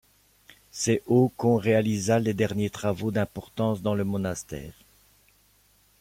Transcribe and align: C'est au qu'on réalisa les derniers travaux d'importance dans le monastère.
C'est 0.71 1.03
au 1.05 1.29
qu'on 1.37 1.57
réalisa 1.57 2.17
les 2.17 2.33
derniers 2.33 2.71
travaux 2.71 3.11
d'importance 3.11 3.83
dans 3.83 3.93
le 3.93 4.03
monastère. 4.03 4.73